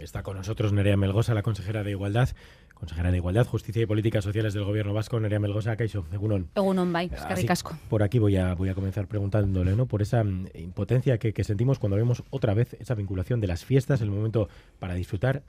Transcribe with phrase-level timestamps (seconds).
[0.00, 2.30] Está con nosotros Nerea Melgosa, la consejera de Igualdad,
[2.74, 6.48] consejera de Igualdad, Justicia y Políticas Sociales del Gobierno Vasco, Nerea Melgosa, Caixo, Egunon.
[6.54, 7.10] Egunon, bai,
[7.46, 7.76] casco.
[7.88, 9.86] Por aquí voy a, voy a comenzar preguntándole, ¿no?
[9.86, 13.64] Por esa mm, impotencia que, que sentimos cuando vemos otra vez esa vinculación de las
[13.64, 15.42] fiestas, el momento para disfrutar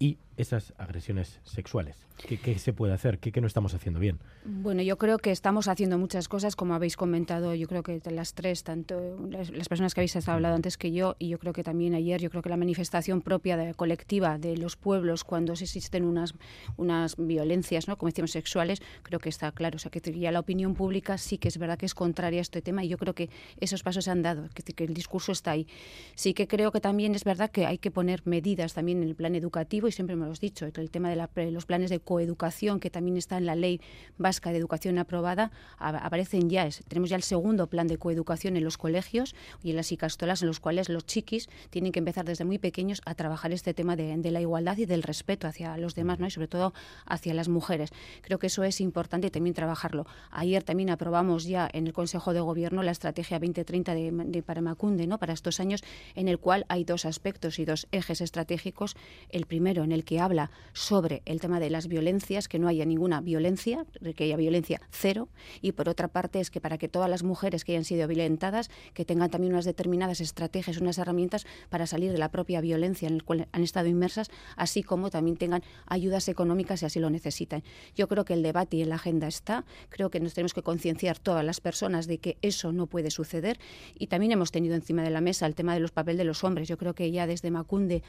[0.00, 1.96] y esas agresiones sexuales.
[2.26, 3.18] ¿Qué, se puede hacer?
[3.18, 4.18] ¿Qué, ¿Qué, no estamos haciendo bien?
[4.44, 8.34] Bueno, yo creo que estamos haciendo muchas cosas, como habéis comentado, yo creo que las
[8.34, 11.62] tres, tanto las, personas que habéis estado hablando antes que yo, y yo creo que
[11.62, 16.04] también ayer, yo creo que la manifestación propia de, colectiva de los pueblos cuando existen
[16.04, 16.34] unas,
[16.76, 17.96] unas violencias, ¿no?
[17.96, 19.76] como decíamos, sexuales, creo que está claro.
[19.76, 22.42] O sea, que ya la opinión pública sí que es verdad que es contraria a
[22.42, 23.30] este tema y yo creo que
[23.60, 25.66] esos pasos se han dado, que, que el discurso está ahí.
[26.14, 29.14] Sí que creo que también es verdad que hay que poner medidas también en el
[29.14, 32.80] plan educativo y siempre me lo he dicho, el tema de los planes de coeducación,
[32.80, 33.80] que también está en la ley
[34.16, 38.78] vasca de educación aprobada, aparecen ya, tenemos ya el segundo plan de coeducación en los
[38.78, 42.58] colegios y en las icastolas, en los cuales los chiquis tienen que empezar desde muy
[42.58, 46.26] pequeños a trabajar este tema de, la igualdad y del respeto hacia los demás, ¿no?
[46.26, 46.72] y sobre todo
[47.04, 47.90] hacia las mujeres.
[48.22, 50.06] Creo que eso es importante también trabajarlo.
[50.30, 55.06] Ayer también aprobamos ya en el Consejo de Gobierno la Estrategia 2030 de, de Paramacunde,
[55.06, 55.18] ¿no?
[55.18, 55.82] para estos años,
[56.14, 58.96] en el cual hay dos aspectos y dos ejes estratégicos.
[59.30, 62.84] El primero, en el que habla sobre el tema de las violencias, que no haya
[62.84, 65.28] ninguna violencia, que haya violencia cero,
[65.60, 68.70] y por otra parte es que para que todas las mujeres que hayan sido violentadas,
[68.94, 73.18] que tengan también unas determinadas estrategias, unas herramientas para salir de la propia violencia en
[73.18, 77.62] la cual han estado inmersas, así como también tengan ayudas económicas si así lo necesitan.
[77.94, 81.18] Yo creo que el debate y la agenda está, creo que nos tenemos que concienciar
[81.18, 83.58] todas las personas de que eso no puede suceder
[83.98, 86.44] y también hemos tenido encima de la mesa el tema de los papeles de los
[86.44, 86.68] hombres.
[86.68, 88.02] Yo creo que ya desde Macunde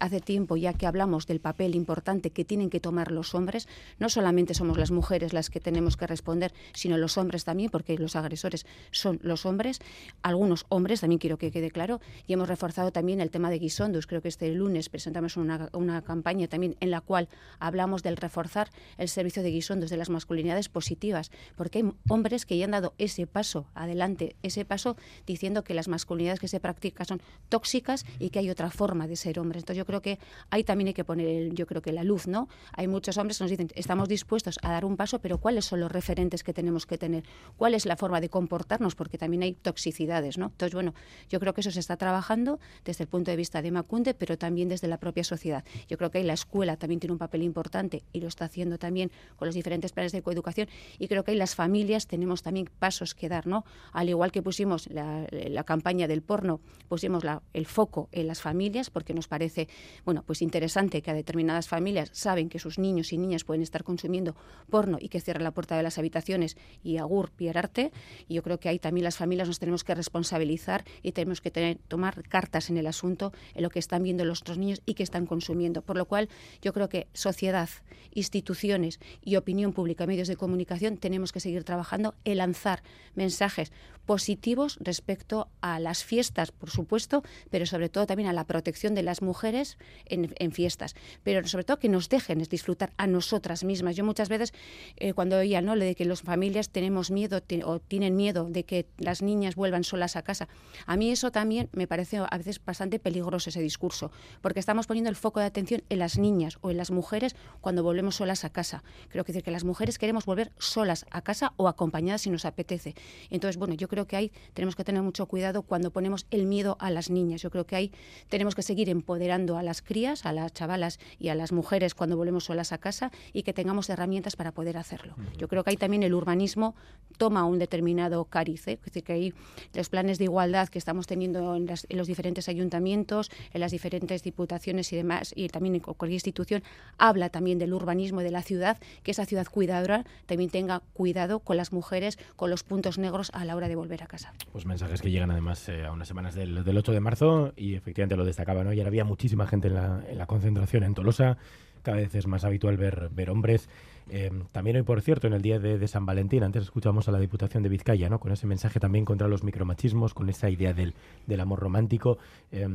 [0.00, 3.68] hace tiempo ya que hablamos del papel importante que tienen que tomar los hombres.
[3.98, 7.96] No solamente somos las mujeres las que tenemos que responder, sino los hombres también, porque
[7.98, 9.80] los agresores son los hombres,
[10.22, 14.06] algunos hombres, también quiero que quede claro, y hemos reforzado también el tema de Guisondus.
[14.06, 18.70] Creo que este lunes presentamos una, una campaña también en la cual hablamos del reforzar
[18.96, 22.94] el servicio de Guisondus, de las masculinidades positivas, porque hay hombres que ya han dado
[22.98, 24.96] ese paso adelante, ese paso
[25.26, 29.16] diciendo que las masculinidades que se practican son tóxicas y que hay otra forma de
[29.16, 29.58] ser hombre.
[29.58, 30.18] Entonces yo creo que
[30.50, 32.48] ahí también hay que poner, yo creo que la luz, ¿no?
[32.72, 35.80] Hay muchos hombres que nos dicen, estamos dispuestos a dar un paso, pero ¿cuáles son
[35.80, 37.24] los referentes que tenemos que tener?
[37.56, 38.94] ¿Cuál es la forma de comportarnos?
[38.94, 40.46] Porque también hay toxicidades, ¿no?
[40.46, 40.94] Entonces, bueno,
[41.28, 44.38] yo creo que eso se está trabajando desde el punto de vista de Macunde, pero
[44.38, 45.64] también desde la propia sociedad.
[45.88, 48.78] Yo creo que ahí la escuela también tiene un papel importante y lo está haciendo
[48.78, 50.68] también con los diferentes planes de coeducación
[50.98, 53.64] y creo que ahí las familias tenemos también pasos que dar, ¿no?
[53.92, 55.26] Al igual que pusimos la,
[55.64, 59.68] campaña del porno, pusimos el foco en las familias porque nos parece,
[60.04, 63.84] bueno, pues interesante que a determinadas familias saben que sus niños y niñas pueden estar
[63.84, 64.36] consumiendo
[64.70, 67.90] porno y que cierran la puerta de las habitaciones y agur pierarte.
[68.28, 71.50] Y yo creo que ahí también las familias nos tenemos que responsabilizar y tenemos que
[71.50, 74.94] tener, tomar cartas en el asunto en lo que están viendo los otros niños y
[74.94, 75.82] que están consumiendo.
[75.82, 76.28] Por lo cual,
[76.62, 77.68] yo creo que sociedad,
[78.12, 82.82] instituciones y opinión pública, medios de comunicación, tenemos que seguir trabajando en lanzar
[83.14, 83.72] mensajes
[84.08, 89.02] positivos respecto a las fiestas, por supuesto, pero sobre todo también a la protección de
[89.02, 89.76] las mujeres
[90.06, 90.94] en, fiestas.
[91.22, 93.96] Pero sobre todo que nos dejen disfrutar a nosotras mismas.
[93.96, 94.54] Yo muchas veces,
[94.96, 95.76] eh, cuando oía ¿no?
[95.76, 100.16] de que las familias tenemos miedo o tienen miedo de que las niñas vuelvan solas
[100.16, 100.48] a casa,
[100.86, 104.10] a mí eso también me parece a veces bastante peligroso ese discurso,
[104.40, 107.82] porque estamos poniendo el foco de atención en las niñas o en las mujeres cuando
[107.82, 108.82] volvemos solas a casa.
[109.10, 112.46] Creo que decir que las mujeres queremos volver solas a casa o acompañadas si nos
[112.46, 112.94] apetece.
[113.28, 116.76] Entonces, bueno, yo creo que ahí tenemos que tener mucho cuidado cuando ponemos el miedo
[116.80, 117.42] a las niñas.
[117.42, 117.92] Yo creo que ahí
[118.28, 122.16] tenemos que seguir empoderando a las crías, a las chavalas y a las mujeres cuando
[122.16, 125.14] volvemos solas a casa y que tengamos herramientas para poder hacerlo.
[125.36, 126.74] Yo creo que ahí también el urbanismo
[127.16, 128.72] toma un determinado cariz, ¿eh?
[128.72, 129.34] es decir, que ahí
[129.74, 134.92] los planes de igualdad que estamos teniendo en, los diferentes ayuntamientos, en las diferentes diputaciones
[134.92, 136.62] y demás, y también en cualquier institución,
[136.96, 141.56] habla también del urbanismo de la ciudad, que esa ciudad cuidadora también tenga cuidado con
[141.56, 144.32] las mujeres, con los puntos negros a la hora de volver a casa.
[144.52, 148.16] Pues mensajes que llegan además eh, a unas semanas del, 8 de marzo y efectivamente
[148.16, 148.70] lo destacaba, ¿no?
[148.70, 151.38] Ahora había muchísima gente en la, en la concentración en Tolosa,
[151.82, 153.68] cada vez es más habitual ver, ver hombres.
[154.10, 157.18] Eh, también hoy, por cierto, en el día de, San Valentín, antes escuchamos a la
[157.18, 158.20] Diputación de Vizcaya, ¿no?
[158.20, 160.94] con ese mensaje también contra los micromachismos, con esa idea del,
[161.26, 162.18] del amor romántico.
[162.52, 162.68] Eh,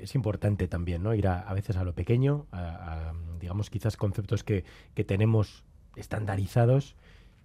[0.00, 1.14] es importante también ¿no?
[1.14, 4.64] ir a, a, veces a lo pequeño, a, digamos, quizás conceptos que,
[4.94, 5.64] que tenemos
[5.96, 6.96] estandarizados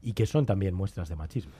[0.01, 1.51] y que son también muestras de machismo.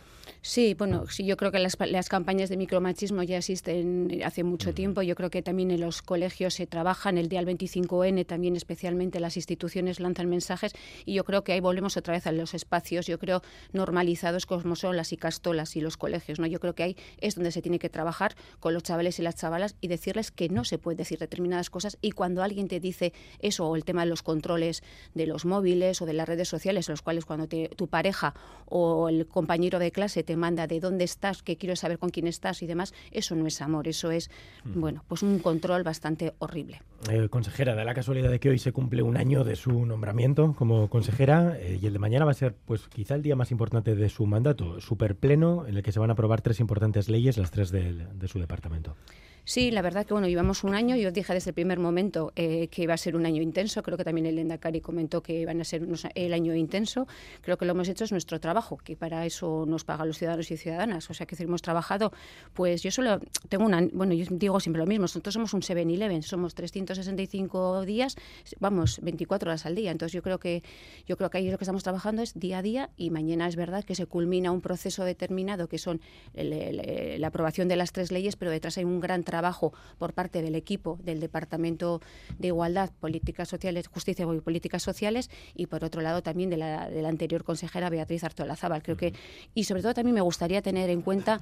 [0.42, 4.74] Sí, bueno, sí, yo creo que las, las, campañas de micromachismo ya existen hace mucho
[4.74, 5.02] tiempo.
[5.02, 7.18] Yo creo que también en los colegios se trabajan.
[7.18, 10.74] El día 25N también especialmente las instituciones lanzan mensajes
[11.06, 13.42] y yo creo que ahí volvemos otra vez a los espacios, yo creo,
[13.74, 16.40] normalizados como son las icastolas y los colegios.
[16.40, 16.48] ¿no?
[16.48, 19.36] Yo creo que ahí es donde se tiene que trabajar con los chavales y las
[19.36, 23.14] chavalas y decirles que no se puede decir determinadas cosas y cuando alguien te dice
[23.40, 24.84] eso o el tema de los controles
[25.14, 28.34] de los móviles o de las redes sociales, los cuales cuando te, tu pareja
[28.66, 32.28] o el compañero de clase te manda de dónde estás, que quiero saber con quién
[32.28, 34.30] estás y demás, eso no es amor, eso es,
[34.64, 34.80] mm.
[34.80, 36.82] bueno, pues un control bastante horrible.
[37.10, 40.54] Eh, consejera, da la casualidad de que hoy se cumple un año de su nombramiento
[40.58, 43.52] como consejera eh, y el de mañana va a ser, pues quizá el día más
[43.52, 47.10] importante de su mandato, súper pleno, en el que se van a aprobar tres importantes
[47.10, 48.96] leyes, las tres de su departamento.
[49.50, 50.96] Sí, la verdad que bueno, llevamos un año.
[50.96, 53.82] Yo dije desde el primer momento eh, que iba a ser un año intenso.
[53.82, 55.82] Creo que también el Endacari comentó que iban a ser
[56.14, 57.08] el año intenso.
[57.42, 60.52] Creo que lo hemos hecho es nuestro trabajo, que para eso nos pagan los ciudadanos
[60.52, 61.10] y ciudadanas.
[61.10, 62.12] O sea que hemos trabajado.
[62.54, 63.82] Pues yo solo tengo una.
[63.92, 65.06] Bueno, yo digo siempre lo mismo.
[65.06, 68.18] Nosotros somos un 7-Eleven, somos 365 días,
[68.60, 69.90] vamos, 24 horas al día.
[69.90, 70.62] Entonces yo creo que
[71.08, 73.56] yo creo que ahí lo que estamos trabajando es día a día y mañana es
[73.56, 76.02] verdad que se culmina un proceso determinado que son
[76.36, 80.42] la aprobación de las tres leyes, pero detrás hay un gran trabajo trabajo por parte
[80.42, 82.02] del equipo del Departamento
[82.38, 86.90] de Igualdad, Políticas Sociales, Justicia y Políticas Sociales y por otro lado también de la,
[86.90, 88.84] de la anterior consejera Beatriz Artola Zaval.
[88.84, 89.14] Creo que
[89.56, 91.40] y sobre todo también me gustaría tener en cuenta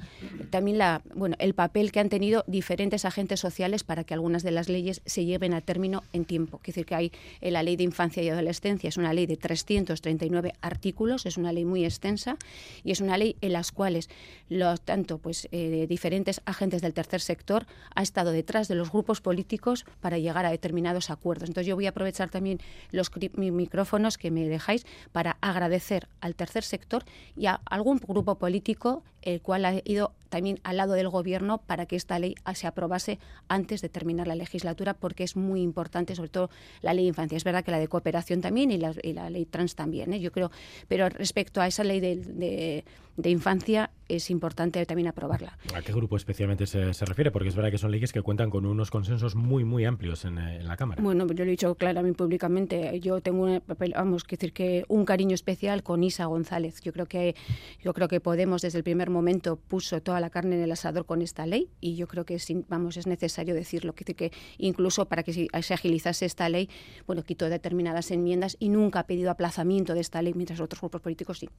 [0.51, 4.51] también la bueno el papel que han tenido diferentes agentes sociales para que algunas de
[4.51, 6.59] las leyes se lleven a término en tiempo.
[6.63, 7.11] Es decir, que hay
[7.41, 11.51] en la Ley de Infancia y Adolescencia es una ley de 339 artículos, es una
[11.51, 12.38] ley muy extensa
[12.83, 14.07] y es una ley en las cuales
[14.49, 19.21] los tanto pues eh, diferentes agentes del tercer sector ha estado detrás de los grupos
[19.21, 21.49] políticos para llegar a determinados acuerdos.
[21.49, 22.59] Entonces yo voy a aprovechar también
[22.91, 27.03] los micrófonos que me dejáis para agradecer al tercer sector
[27.35, 31.85] y a algún grupo político el cual ha ido también al lado del Gobierno para
[31.85, 36.29] que esta ley se aprobase antes de terminar la legislatura, porque es muy importante, sobre
[36.29, 36.50] todo
[36.81, 37.35] la ley de infancia.
[37.35, 40.19] Es verdad que la de cooperación también y la, ley trans también, ¿eh?
[40.19, 40.51] yo creo,
[40.88, 42.83] pero respecto a esa ley de,
[43.24, 45.57] infancia es importante también aprobarla.
[45.73, 47.31] ¿A qué grupo especialmente se, refiere?
[47.31, 50.35] Porque es verdad que son leyes que cuentan con unos consensos muy, muy amplios en,
[50.65, 51.01] la Cámara.
[51.01, 53.00] Bueno, yo lo he dicho claramente públicamente.
[53.00, 53.62] Yo tengo un
[53.95, 56.80] vamos, que decir que un cariño especial con Isa González.
[56.81, 57.35] Yo creo que,
[57.83, 59.16] yo creo que Podemos desde el primer momento
[59.55, 62.47] puso toda la carne en el asador con esta ley y yo creo que es,
[62.67, 66.69] vamos, es necesario decirlo, que, que incluso para que se agilizase esta ley,
[67.05, 71.01] bueno, quitó determinadas enmiendas y nunca ha pedido aplazamiento de esta ley, mientras otros grupos
[71.01, 71.49] políticos sí.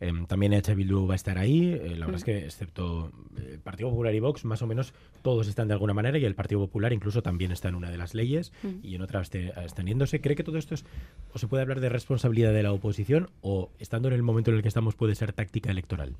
[0.00, 0.74] Em, también H.
[0.74, 4.14] Bildu va a estar ahí, eh, la verdad es que excepto el eh, Partido Popular
[4.14, 7.22] y Vox, más o menos todos están de alguna manera y el Partido Popular incluso
[7.22, 8.52] también está en una de las leyes
[8.82, 10.20] y en otra extendiéndose.
[10.20, 10.84] ¿Cree que todo esto es,
[11.32, 14.56] o se puede hablar de responsabilidad de la oposición o estando en el momento en
[14.56, 16.16] el que estamos puede ser táctica electoral?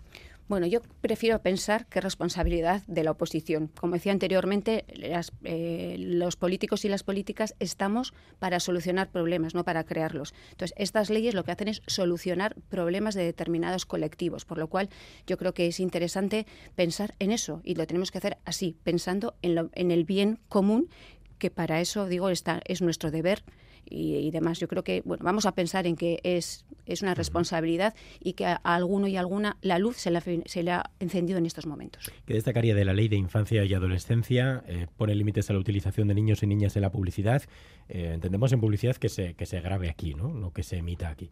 [0.49, 3.69] Bueno, yo prefiero pensar que responsabilidad de la oposición.
[3.79, 4.85] Como decía anteriormente,
[5.45, 10.35] eh, los políticos y las políticas estamos para solucionar problemas, no para crearlos.
[10.51, 14.89] Entonces, estas leyes lo que hacen es solucionar problemas de determinados colectivos, por lo cual
[15.27, 19.35] yo creo que es interesante pensar en eso y lo tenemos que hacer así, pensando
[19.43, 20.89] en, en el bien común,
[21.39, 23.43] que para eso, digo, está, es nuestro deber
[23.89, 24.59] y, demás.
[24.61, 28.47] Yo creo que bueno, vamos a pensar en que es, es una responsabilidad y que
[28.47, 32.11] a, alguno y alguna la luz se le, se le, ha encendido en estos momentos.
[32.27, 34.63] ¿Qué destacaría de la ley de infancia y adolescencia?
[34.67, 37.43] Eh, pone límites a la utilización de niños y niñas en la publicidad.
[37.89, 40.29] Eh, entendemos en publicidad que se, que se grabe aquí, ¿no?
[40.29, 41.31] no que se emita aquí.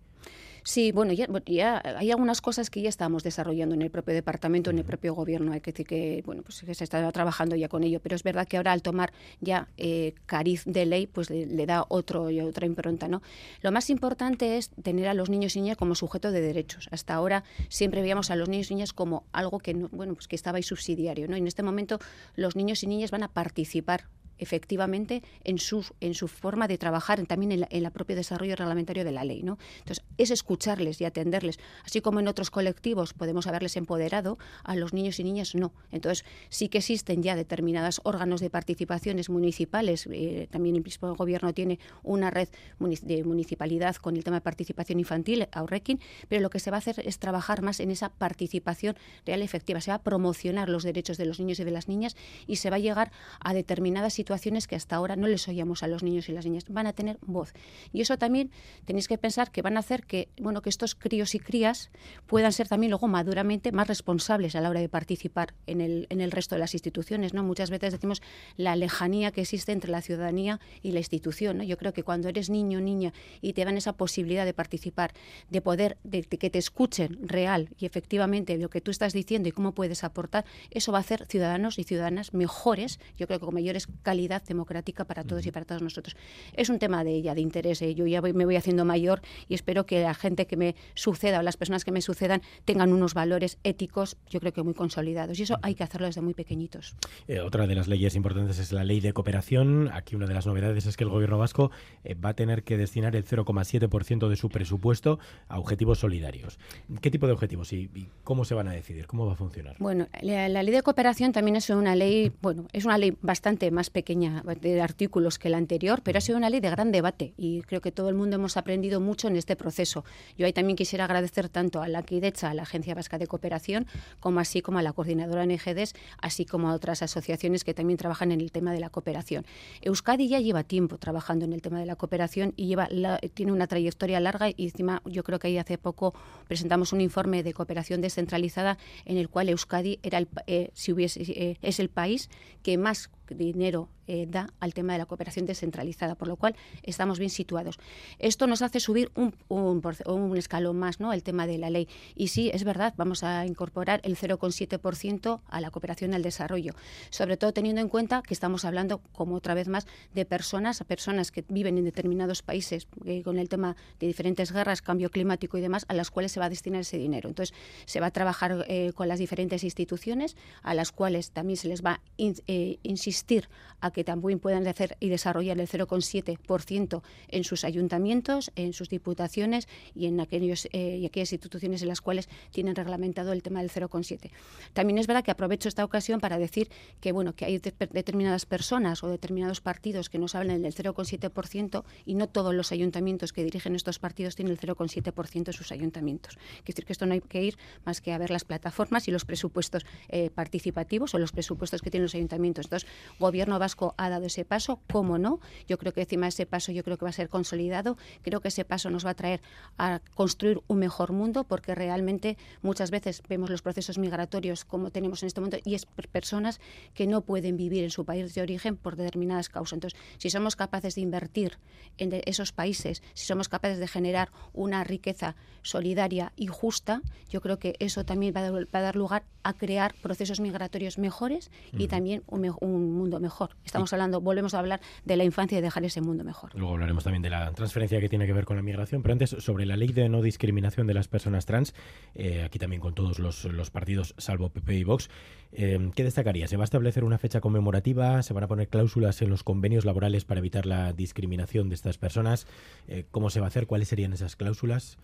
[0.63, 4.71] Sí, bueno, ya, ya, hay algunas cosas que ya estamos desarrollando en el propio departamento,
[4.71, 5.53] en el propio gobierno.
[5.53, 8.47] Hay que decir que, bueno, pues se está trabajando ya con ello, pero es verdad
[8.47, 12.67] que ahora al tomar ya eh, cariz de ley, pues le, da otro y otra
[12.67, 13.23] impronta, ¿no?
[13.63, 16.89] Lo más importante es tener a los niños y niñas como sujeto de derechos.
[16.91, 20.29] Hasta ahora siempre veíamos a los niños y niñas como algo que, no, bueno, pues
[20.29, 21.37] que estaba ahí subsidiario, ¿no?
[21.37, 21.99] Y en este momento
[22.37, 24.05] los niños y niñas van a participar
[24.39, 29.13] efectivamente en su, en su forma de trabajar, también en, el propio desarrollo reglamentario de
[29.13, 29.43] la ley.
[29.43, 29.59] ¿no?
[29.79, 31.59] Entonces, es escucharles y atenderles.
[31.85, 35.73] Así como en otros colectivos podemos haberles empoderado, a los niños y niñas no.
[35.91, 40.09] Entonces, sí que existen ya determinados órganos de participaciones municipales.
[40.11, 44.99] Eh, también el mismo gobierno tiene una red de municipalidad con el tema de participación
[44.99, 48.97] infantil, Aurrekin, pero lo que se va a hacer es trabajar más en esa participación
[49.27, 49.81] real y efectiva.
[49.81, 52.17] Se va a promocionar los derechos de los niños y de las niñas
[52.47, 55.83] y se va a llegar a determinadas situaciones situaciones que hasta ahora no les oíamos
[55.83, 56.65] a los niños y las niñas.
[56.69, 57.55] Van a tener voz.
[57.95, 58.51] Y eso también
[58.85, 61.91] tenéis que pensar que van a hacer que, bueno, que estos críos y crías
[62.27, 66.21] puedan ser también luego maduramente más responsables a la hora de participar en el, en
[66.21, 67.33] el resto de las instituciones.
[67.33, 67.43] ¿no?
[67.43, 68.21] Muchas veces decimos
[68.59, 71.57] la lejanía que existe entre la ciudadanía y la institución.
[71.57, 71.65] ¿no?
[71.65, 75.15] Yo creo que cuando eres niño o niña y te dan esa posibilidad de participar,
[75.49, 79.53] de poder, de, que te escuchen real y efectivamente lo que tú estás diciendo y
[79.53, 83.55] cómo puedes aportar, eso va a hacer ciudadanos y ciudadanas mejores, yo creo que con
[83.55, 86.17] mayores calidad democrática para todos y para todos nosotros.
[86.55, 87.81] Es un tema de ella, de interés.
[87.83, 87.95] ¿eh?
[87.95, 91.43] Yo ya me voy haciendo mayor y espero que la gente que me suceda o
[91.43, 95.39] las personas que me sucedan tengan unos valores éticos, yo creo que muy consolidados.
[95.39, 96.97] Y eso hay que hacerlo desde muy pequeñitos.
[97.29, 99.89] Eh, otra de las leyes importantes es la ley de cooperación.
[99.93, 101.71] Aquí una de las novedades es que el gobierno vasco
[102.03, 106.59] eh, va a tener que destinar el 0,7% de su presupuesto a objetivos solidarios.
[107.01, 107.89] ¿Qué tipo de objetivos y,
[108.25, 109.07] cómo se van a decidir?
[109.07, 109.77] ¿Cómo va a funcionar?
[109.79, 113.91] Bueno, la, ley de cooperación también es una ley, bueno, es una ley bastante más
[113.91, 117.63] pequeña de artículos que la anterior, pero ha sido una ley de gran debate y
[117.63, 120.05] creo que todo el mundo hemos aprendido mucho en este proceso.
[120.37, 123.87] Yo ahí también quisiera agradecer tanto a la Quidecha, a la Agencia Vasca de Cooperación,
[124.21, 128.33] como así como a la coordinadora NGDES, así como a otras asociaciones que también trabajan
[128.33, 129.45] en el tema de la cooperación.
[129.83, 132.89] Euskadi ya lleva tiempo trabajando en el tema de la cooperación y lleva
[133.35, 136.15] tiene una trayectoria larga y encima yo creo que ahí hace poco
[136.47, 141.23] presentamos un informe de cooperación descentralizada en el cual Euskadi era el, eh, si hubiese,
[141.23, 142.31] eh, es el país
[142.63, 147.19] que más dinero eh, da al tema de la cooperación descentralizada, por lo cual estamos
[147.19, 147.79] bien situados.
[148.19, 151.13] Esto nos hace subir un, escalón más, ¿no?
[151.13, 151.89] El tema de la ley.
[152.15, 156.73] Y sí, es verdad, vamos a incorporar el 0,7% a la cooperación al desarrollo,
[157.11, 161.31] sobre todo teniendo en cuenta que estamos hablando, como otra vez más, de personas, personas
[161.31, 165.61] que viven en determinados países eh, con el tema de diferentes guerras, cambio climático y
[165.61, 167.29] demás, a las cuales se va a destinar ese dinero.
[167.29, 171.69] Entonces, se va a trabajar eh, con las diferentes instituciones, a las cuales también se
[171.69, 173.51] les va a insistir
[173.81, 179.69] a que también puedan hacer y desarrollar el 0,7% en sus ayuntamientos, en sus diputaciones
[179.95, 183.71] y en aquellos, eh, y aquellas instituciones en las cuales tienen reglamentado el tema del
[183.71, 184.31] 0,7.
[184.73, 186.69] También es verdad que aprovecho esta ocasión para decir
[187.01, 192.15] que bueno que hay determinadas personas o determinados partidos que nos hablan del 0,7% y
[192.15, 196.37] no todos los ayuntamientos que dirigen estos partidos tienen el 0,7% en sus ayuntamientos.
[196.37, 199.11] Quiere decir que esto no hay que ir más que a ver las plataformas y
[199.11, 202.67] los presupuestos eh, participativos o los presupuestos que tienen los ayuntamientos.
[202.67, 202.89] Entonces,
[203.19, 205.41] Gobierno vasco ha dado ese paso, ¿cómo no?
[205.67, 208.49] Yo creo que encima ese paso yo creo que va a ser consolidado, creo que
[208.49, 209.41] ese paso nos va a traer
[209.79, 215.23] a construir un mejor mundo porque realmente muchas veces vemos los procesos migratorios como tenemos
[215.23, 216.61] en este momento y es personas
[216.95, 219.75] que no pueden vivir en su país de origen por determinadas causas.
[219.75, 221.59] Entonces, si somos capaces de invertir
[221.97, 227.59] en esos países, si somos capaces de generar una riqueza solidaria y justa, yo creo
[227.59, 232.55] que eso también va a, dar lugar a crear procesos migratorios mejores y también un,
[232.61, 233.57] un mundo mejor.
[233.69, 236.55] Estamos hablando, volvemos a hablar de la infancia y dejar ese mundo mejor.
[236.55, 239.31] Luego hablaremos también de la transferencia que tiene que ver con la migración, pero antes
[239.31, 241.75] sobre la ley de no discriminación de las personas trans,
[242.15, 245.11] eh, aquí también con todos los, partidos, salvo PP y Vox.
[245.53, 246.49] Eh, ¿Qué destacaría?
[246.49, 248.23] ¿Se va a establecer una fecha conmemorativa?
[248.23, 251.99] ¿Se van a poner cláusulas en los convenios laborales para evitar la discriminación de estas
[251.99, 252.47] personas?
[252.87, 253.67] Eh, ¿Cómo se va a hacer?
[253.67, 254.97] ¿Cuáles serían esas cláusulas?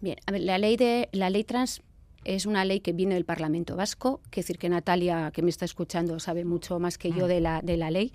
[0.00, 1.82] Bien, a ver, la ley de la ley trans
[2.24, 5.64] es una ley que viene del Parlamento Vasco, que decir que Natalia, que me está
[5.64, 7.28] escuchando, sabe mucho más que yo mm.
[7.28, 8.12] de la, de la ley,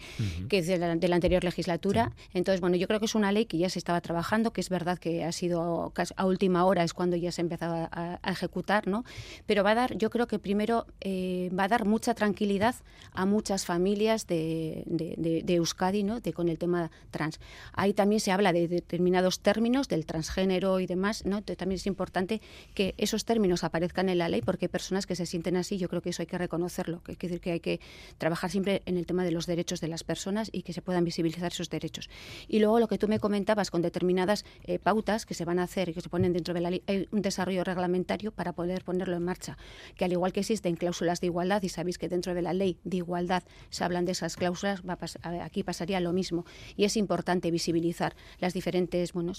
[0.49, 2.11] que es de la, anterior legislatura.
[2.33, 4.69] Entonces, bueno, yo creo que es una ley que ya se estaba trabajando, que es
[4.69, 8.87] verdad que ha sido a última hora es cuando ya se empezaba a, a ejecutar,
[8.87, 9.03] ¿no?
[9.45, 12.75] Pero va a dar, yo creo que primero eh, va a dar mucha tranquilidad
[13.13, 16.19] a muchas familias de, de, de, Euskadi, ¿no?
[16.19, 17.39] De, con el tema trans.
[17.73, 21.37] Ahí también se habla de determinados términos, del transgénero y demás, ¿no?
[21.37, 22.41] Entonces, también es importante
[22.73, 25.89] que esos términos aparezcan en la ley porque hay personas que se sienten así, yo
[25.89, 27.79] creo que eso hay que reconocerlo, que hay que decir que hay que
[28.17, 31.03] trabajar siempre en el tema de los derechos de las personas y que se puedan
[31.03, 32.09] visibilizar esos derechos.
[32.47, 35.63] Y luego lo que tú me comentabas con determinadas eh, pautas que se van a
[35.63, 38.83] hacer y que se ponen dentro de la ley, hay un desarrollo reglamentario para poder
[38.83, 39.57] ponerlo en marcha,
[39.95, 42.77] que al igual que existen cláusulas de igualdad y sabéis que dentro de la ley
[42.83, 44.97] de igualdad se hablan de esas cláusulas, va
[45.41, 49.33] aquí pasaría lo mismo y es importante visibilizar las diferentes, bueno,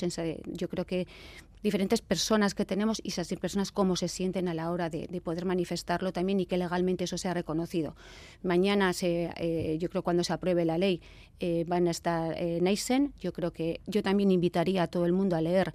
[0.47, 1.07] yo creo que
[1.63, 5.45] diferentes personas que tenemos y esas personas cómo se sienten a la hora de, poder
[5.45, 7.97] manifestarlo también y que legalmente eso sea reconocido.
[8.43, 11.01] Mañana, se, eh, yo creo cuando se apruebe la ley,
[11.39, 13.13] eh, van a estar eh, Neisen.
[13.21, 15.75] Yo creo que yo también invitaría a todo el mundo a leer,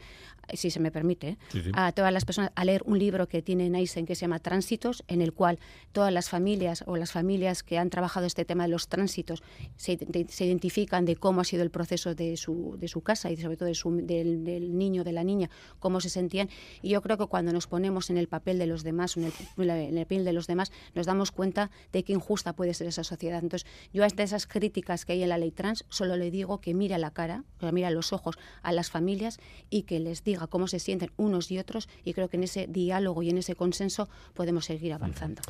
[0.53, 1.37] si se me permite,
[1.73, 5.03] a todas las personas a leer un libro que tiene Neisen que se llama Tránsitos,
[5.07, 5.59] en el cual
[5.91, 9.43] todas las familias o las familias que han trabajado este tema de los tránsitos
[9.75, 9.99] se,
[10.39, 13.67] identifican de cómo ha sido el proceso de su, de su casa y sobre todo
[13.67, 15.49] de su, del, del niño, de la niña,
[15.79, 16.49] cómo se sentían.
[16.81, 19.69] Y yo creo que cuando nos ponemos en el papel de los demás, en el,
[19.69, 23.03] en el piel de los demás, nos damos cuenta de qué injusta puede ser esa
[23.03, 23.39] sociedad.
[23.41, 26.73] Entonces, yo hasta esas críticas que hay en la ley trans, solo le digo que
[26.73, 29.39] mire a la cara, que mire a los ojos a las familias
[29.69, 32.67] y que les diga cómo se sienten unos y otros y creo que en ese
[32.67, 35.41] diálogo y en ese consenso podemos seguir avanzando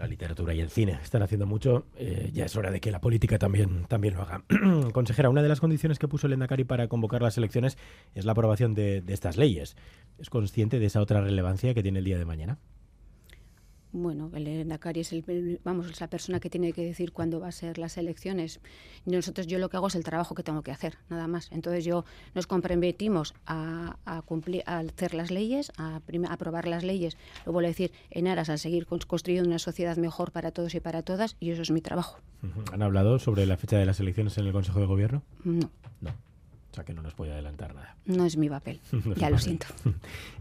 [0.00, 3.02] la literatura y el cine están haciendo mucho, eh, ya es hora de que la
[3.02, 4.42] política también, también lo haga.
[4.92, 7.76] Consejera, una de las condiciones que puso el Endacari para convocar las elecciones
[8.14, 9.76] es la aprobación de, de estas leyes.
[10.18, 12.58] ¿Es consciente de esa otra relevancia que tiene el día de mañana?
[13.92, 17.52] Bueno, el Endacari es el, vamos, la persona que tiene que decir cuándo va a
[17.52, 18.60] ser las elecciones.
[19.04, 21.50] Nosotros yo lo que hago es el trabajo que tengo que hacer, nada más.
[21.52, 22.04] Entonces yo
[22.34, 27.16] nos comprometimos a, cumplir, a hacer las leyes, a, aprobar las leyes,
[27.46, 30.80] lo vuelvo a decir, en aras a seguir construyendo una sociedad mejor para todos y
[30.80, 32.20] para todas, y eso es mi trabajo.
[32.72, 35.22] ¿Han hablado sobre la fecha de las elecciones en el Consejo de Gobierno?
[35.44, 35.70] No.
[36.00, 36.29] No.
[36.70, 37.96] O sea que no nos puede adelantar nada.
[38.06, 38.80] No es mi papel,
[39.16, 39.66] ya lo siento.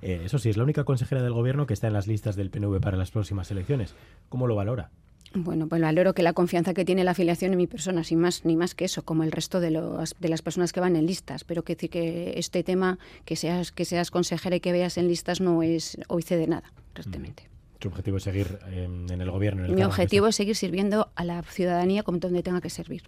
[0.02, 2.50] Eh, eso sí, es la única consejera del gobierno que está en las listas del
[2.50, 3.96] PNV para las próximas elecciones.
[4.30, 4.92] ¿Cómo lo valora?
[5.34, 8.46] Bueno, pues valoro que la confianza que tiene la afiliación en mi persona, sin más
[8.46, 11.06] ni más que eso, como el resto de, los, de las personas que van en
[11.06, 11.44] listas.
[11.44, 15.08] Pero que decir que este tema, que seas, que seas consejera y que veas en
[15.08, 17.50] listas, no es hoy de nada, realmente.
[17.80, 19.68] ¿Tu objetivo es seguir em, en el gobierno?
[19.70, 23.04] Mi objetivo es seguir sirviendo a la ciudadanía como donde tenga que servir.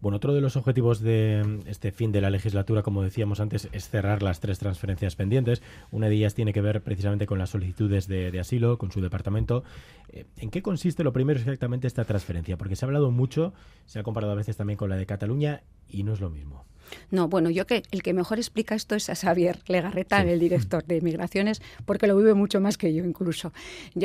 [0.00, 3.88] Bueno, otro de los objetivos de este fin de la legislatura, como decíamos antes, es
[3.88, 5.62] cerrar las tres transferencias pendientes.
[5.92, 9.62] Una de ellas tiene que ver precisamente con las solicitudes de, asilo, con su departamento.
[10.08, 12.56] Eh, ¿En qué consiste lo primero exactamente esta transferencia?
[12.56, 13.52] Porque se ha hablado mucho,
[13.86, 16.64] se ha comparado a veces también con la de Cataluña y no es lo mismo.
[17.10, 20.84] No, bueno, yo que el que mejor explica esto es a Xavier Legarreta, el director
[20.84, 23.52] de Migraciones, porque lo vive mucho más que yo incluso.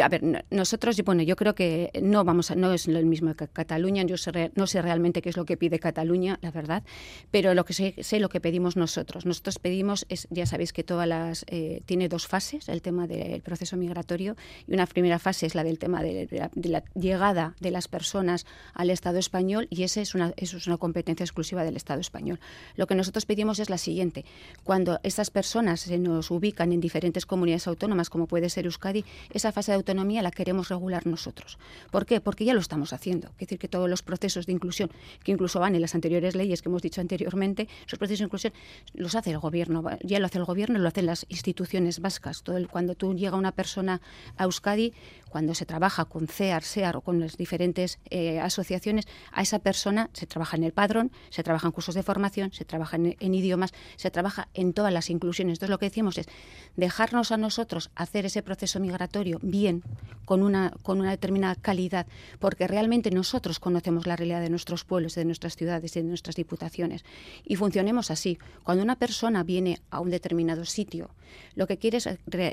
[0.02, 3.48] a ver, nosotros, bueno, yo creo que no vamos a, no es lo mismo que
[3.48, 4.16] Cataluña, yo
[4.56, 6.84] no sé realmente qué es lo que pide Cataluña, la verdad,
[7.32, 9.26] pero lo que sé, sé lo que pedimos nosotros.
[9.26, 13.42] Nosotros pedimos, es, ya sabéis que todas las, eh, tiene dos fases, el tema del
[13.42, 14.36] proceso migratorio,
[14.68, 16.28] y una primera fase es la del tema de,
[16.64, 20.78] la, llegada de las personas al Estado español, y esa es una, eso es una
[20.78, 22.40] competencia exclusiva del Estado español.
[22.78, 24.24] Lo que nosotros pedimos es la siguiente.
[24.64, 29.52] Cuando estas personas se nos ubican en diferentes comunidades autónomas, como puede ser Euskadi, esa
[29.52, 31.58] fase de autonomía la queremos regular nosotros.
[31.92, 32.22] ¿Por qué?
[32.22, 33.28] Porque ya lo estamos haciendo.
[33.32, 34.92] Es decir, que todos los procesos de inclusión,
[35.24, 38.54] que incluso van en las anteriores leyes que hemos dicho anteriormente, esos procesos de inclusión
[38.94, 39.84] los hace el gobierno.
[40.04, 42.44] Ya lo hace el gobierno, lo hacen las instituciones vascas.
[42.70, 44.02] Cuando tú llega una persona
[44.38, 44.94] a Euskadi,
[45.30, 50.10] cuando se trabaja con CEAR, SEAR o con las diferentes eh, asociaciones, a esa persona
[50.14, 53.74] se trabaja en el padrón, se trabaja en cursos de formación, se trabaja en, idiomas,
[53.96, 55.54] se trabaja en todas las inclusiones.
[55.54, 56.28] Entonces lo que decimos es
[56.76, 59.84] dejarnos a nosotros hacer ese proceso migratorio bien,
[60.26, 62.08] con una, con una determinada calidad,
[62.40, 66.36] porque realmente nosotros conocemos la realidad de nuestros pueblos, de nuestras ciudades y de nuestras
[66.36, 67.06] diputaciones.
[67.46, 68.38] Y funcionemos así.
[68.64, 71.12] Cuando una persona viene a un determinado sitio,
[71.56, 72.10] lo que quiere es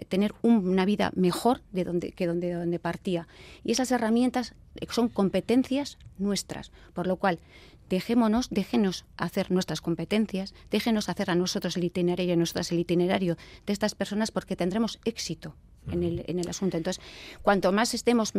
[0.09, 3.27] tener una vida mejor de donde, que donde, donde partía.
[3.65, 4.55] Y esas herramientas
[4.91, 7.39] son competencias nuestras, por lo cual
[7.89, 13.37] dejémonos, déjenos hacer nuestras competencias, déjenos hacer a nosotros el itinerario, a nosotras el itinerario
[13.67, 15.55] de estas personas porque tendremos éxito
[15.91, 16.77] en el, en el asunto.
[16.77, 17.03] Entonces,
[17.43, 18.33] cuanto más estemos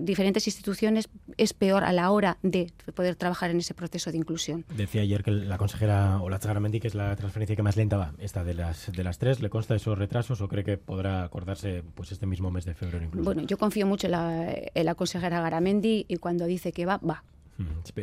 [0.00, 4.64] diferentes instituciones, es peor a la hora de poder trabajar en ese proceso de inclusión.
[4.76, 8.14] Decía ayer que la consejera Ola Mendy, que es la transferencia que más lenta va,
[8.18, 11.82] esta de las, de las tres, ¿le consta esos retrasos o cree que podrá acordarse
[11.94, 13.24] pues este mismo mes de febrero incluso?
[13.24, 16.98] Bueno, yo confío mucho en la, en la consejera Garamendi y cuando dice que va,
[16.98, 17.22] va.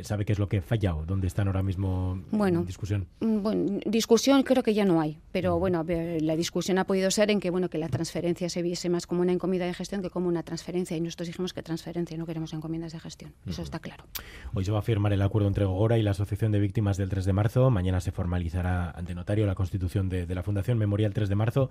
[0.04, 3.08] ¿Sabe qué es lo que falla o dónde están ahora mismo bueno, en discusión?
[3.22, 7.32] Mm, bueno, discusión creo que ya no hay, pero bueno, la discusión ha podido ser
[7.32, 10.10] en que bueno que la transferencia se viese más como una encomienda de gestión que
[10.10, 13.80] como una transferencia y nosotros dijimos que transferencia, no queremos encomiendas de gestión, eso está
[13.80, 14.06] claro.
[14.54, 17.10] Hoy se va a firmar el acuerdo entre Gogora y la Asociación de Víctimas del
[17.10, 21.30] 3 de marzo, mañana se formalizará ante notario la constitución de, la Fundación Memorial 3
[21.30, 21.70] de marzo.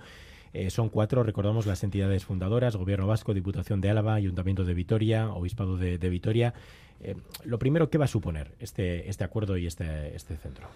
[0.55, 5.29] Eh, son cuatro, recordamos, las entidades fundadoras, Gobierno Vasco, Diputación de Álava, Ayuntamiento de Vitoria,
[5.31, 6.55] Obispado de, de Vitoria.
[7.03, 10.69] Eh, lo primero, ¿qué va a suponer este, este acuerdo y este, este centro?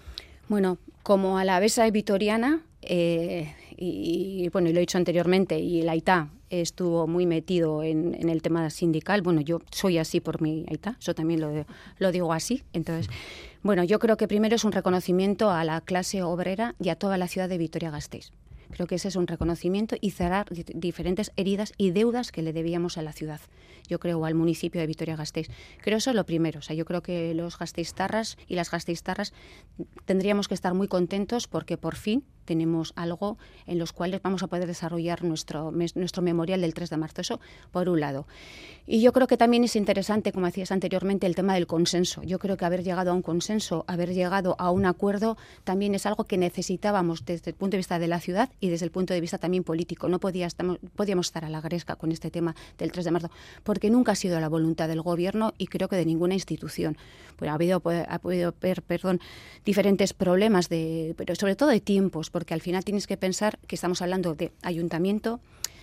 [0.48, 5.82] Bueno, como a la besa vitoriana, eh, y, bueno, y lo he dicho anteriormente, y
[5.82, 9.20] el AITA estuvo muy metido en, el tema sindical.
[9.20, 11.66] Bueno, yo soy así por mi AITA, eso también lo,
[11.98, 12.64] lo digo así.
[12.72, 13.10] Entonces,
[13.62, 17.18] bueno, yo creo que primero es un reconocimiento a la clase obrera y a toda
[17.18, 18.32] la ciudad de Vitoria-Gasteiz.
[18.70, 22.98] Creo que ese es un reconocimiento y cerrar diferentes heridas y deudas que le debíamos
[22.98, 23.40] a la ciudad,
[23.88, 25.48] yo creo, al municipio de Vitoria-Gasteiz.
[25.82, 26.58] Creo eso es lo primero.
[26.58, 29.32] O sea, yo creo que los gasteiztarras y las gasteiztarras
[30.04, 34.46] tendríamos que estar muy contentos porque por fin tenemos algo en los cuales vamos a
[34.46, 37.20] poder desarrollar nuestro, nuestro memorial del 3 de marzo.
[37.20, 38.26] Eso por un lado.
[38.90, 42.22] Y yo creo que también es interesante, como decías anteriormente, el tema del consenso.
[42.22, 46.06] Yo creo que haber llegado a un consenso, haber llegado a un acuerdo, también es
[46.06, 49.12] algo que necesitábamos desde el punto de vista de la ciudad y desde el punto
[49.12, 50.08] de vista también político.
[50.08, 50.48] No podía,
[50.96, 53.30] podíamos estar a la gresca con este tema del 3 de marzo,
[53.62, 56.96] porque nunca ha sido la voluntad del Gobierno y creo que de ninguna institución.
[57.36, 59.20] Pues ha habido, ha podido haber perdón,
[59.66, 63.74] diferentes problemas, de, pero sobre todo de tiempos, porque al final tienes que pensar que
[63.74, 65.40] estamos hablando de ayuntamiento,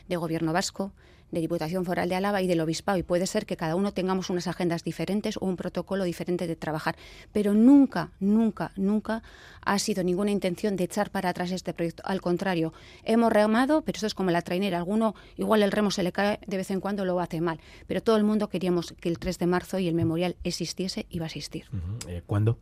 [0.07, 0.93] de Gobierno vasco,
[1.31, 2.97] de Diputación Foral de Álava y del Obispado.
[2.97, 6.55] Y puede ser que cada uno tengamos unas agendas diferentes o un protocolo diferente de
[6.55, 6.95] trabajar.
[7.33, 9.21] Pero nunca, nunca, nunca
[9.65, 12.03] ha sido ninguna intención de echar para atrás este proyecto.
[12.05, 12.71] Al contrario,
[13.03, 14.77] hemos remado, pero eso es como la trainera.
[14.77, 17.59] Alguno, igual el remo se le cae de vez en cuando, lo hace mal.
[17.85, 21.19] Pero todo el mundo queríamos que el 3 de marzo y el memorial existiese y
[21.19, 21.65] va a existir.
[22.07, 22.59] Eh, ¿Cuándo?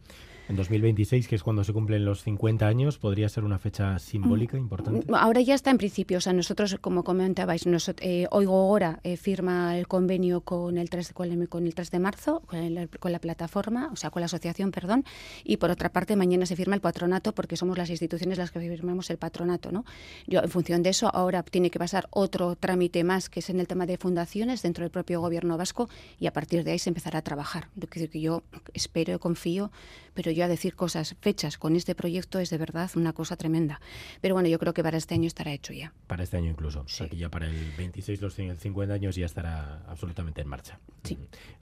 [0.50, 4.58] En 2026, que es cuando se cumplen los 50 años, podría ser una fecha simbólica
[4.58, 5.10] importante.
[5.10, 6.18] Mm, ahora ya está en principio.
[6.18, 10.90] O sea, nosotros, como comentabais, nosotros, eh, Oigo Ahora eh, firma el convenio con el
[10.90, 14.20] 3, con el, con el 3 de marzo, con, con, la plataforma, o sea, con
[14.20, 15.06] la asociación, perdón.
[15.44, 18.60] Y por otra parte, mañana se firma el patronato, porque somos las instituciones las que
[18.60, 19.72] firmamos el patronato.
[19.72, 19.86] ¿no?
[20.28, 23.60] Yo, en función de eso, ahora tiene que pasar otro trámite más, que es en
[23.60, 26.90] el tema de fundaciones dentro del propio gobierno vasco, y a partir de ahí se
[26.90, 27.70] empezará a trabajar.
[27.76, 29.72] Decir, que yo espero, confío,
[30.14, 33.80] pero yo a decir cosas, fechas con este proyecto es de verdad una cosa tremenda.
[34.22, 35.94] Pero bueno, yo creo que para este año estará hecho ya.
[36.08, 36.84] Para este año incluso.
[36.88, 36.94] Sí.
[36.94, 40.80] O sea que ya para el 26, los 50 años ya estará absolutamente en marcha.
[41.04, 41.18] Sí.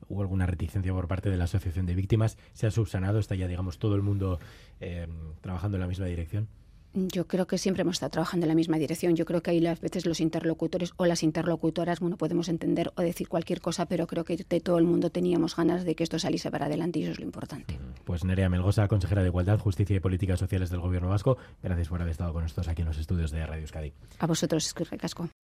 [0.07, 2.37] ¿Hubo alguna reticencia por parte de la Asociación de Víctimas?
[2.53, 3.19] ¿Se ha subsanado?
[3.19, 4.39] ¿Está ya, digamos, todo el mundo
[4.79, 5.07] eh,
[5.41, 6.47] trabajando en la misma dirección?
[6.93, 9.15] Yo creo que siempre hemos estado trabajando en la misma dirección.
[9.15, 13.01] Yo creo que ahí las veces los interlocutores o las interlocutoras, bueno, podemos entender o
[13.01, 16.19] decir cualquier cosa, pero creo que de todo el mundo teníamos ganas de que esto
[16.19, 17.79] saliese para adelante y eso es lo importante.
[18.03, 22.01] Pues Nerea Melgosa, consejera de Igualdad, Justicia y Políticas Sociales del Gobierno Vasco, gracias por
[22.01, 23.93] haber estado con nosotros aquí en los estudios de Radio Euskadi.
[24.19, 25.29] A vosotros, es que recasco.